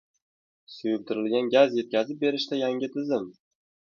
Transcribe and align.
Suyultirilgan 0.75 1.51
gaz 1.55 1.75
yetkazib 1.79 2.21
berishda 2.23 2.59
yangi 2.61 2.91
tizim 2.97 3.29